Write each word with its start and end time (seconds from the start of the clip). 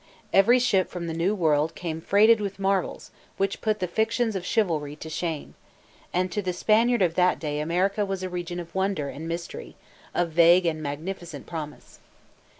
Every 0.33 0.57
ship 0.57 0.89
from 0.89 1.05
the 1.05 1.13
New 1.13 1.35
World 1.35 1.75
came 1.75 2.01
freighted 2.01 2.41
with 2.41 2.57
marvels 2.57 3.11
which 3.37 3.61
put 3.61 3.77
the 3.77 3.87
fictions 3.87 4.35
of 4.35 4.43
chivalry 4.47 4.95
to 4.95 5.11
shame; 5.11 5.53
and 6.11 6.31
to 6.31 6.41
the 6.41 6.53
Spaniard 6.53 7.03
of 7.03 7.13
that 7.13 7.37
day 7.37 7.59
America 7.59 8.03
was 8.03 8.23
a 8.23 8.27
region 8.29 8.59
of 8.59 8.73
wonder 8.73 9.09
and 9.09 9.27
mystery, 9.27 9.75
of 10.15 10.31
vague 10.31 10.65
and 10.65 10.81
magnificent 10.81 11.45
promise. 11.45 11.99